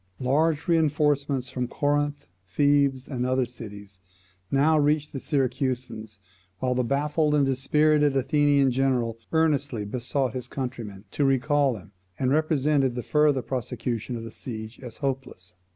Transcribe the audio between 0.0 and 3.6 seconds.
Large reinforcements from Corinth, Thebes, and other